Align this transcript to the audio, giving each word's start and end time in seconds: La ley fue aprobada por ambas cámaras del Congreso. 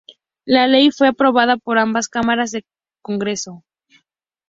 La 0.45 0.65
ley 0.65 0.89
fue 0.89 1.09
aprobada 1.09 1.57
por 1.57 1.77
ambas 1.77 2.07
cámaras 2.07 2.49
del 2.49 2.65
Congreso. 3.03 3.63